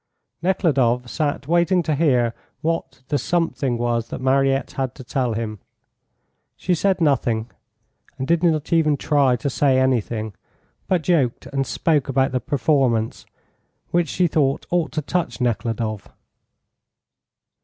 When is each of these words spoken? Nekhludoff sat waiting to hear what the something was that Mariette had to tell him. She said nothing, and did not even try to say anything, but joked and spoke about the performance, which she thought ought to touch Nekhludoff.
Nekhludoff 0.41 1.07
sat 1.07 1.47
waiting 1.47 1.83
to 1.83 1.93
hear 1.93 2.33
what 2.61 3.03
the 3.09 3.19
something 3.19 3.77
was 3.77 4.07
that 4.09 4.19
Mariette 4.19 4.71
had 4.71 4.95
to 4.95 5.03
tell 5.03 5.33
him. 5.33 5.59
She 6.57 6.73
said 6.73 6.99
nothing, 6.99 7.51
and 8.17 8.27
did 8.27 8.41
not 8.41 8.73
even 8.73 8.97
try 8.97 9.35
to 9.35 9.47
say 9.47 9.77
anything, 9.79 10.33
but 10.87 11.03
joked 11.03 11.45
and 11.53 11.67
spoke 11.67 12.09
about 12.09 12.31
the 12.31 12.39
performance, 12.39 13.27
which 13.91 14.09
she 14.09 14.25
thought 14.25 14.65
ought 14.71 14.91
to 14.93 15.03
touch 15.03 15.39
Nekhludoff. 15.39 16.07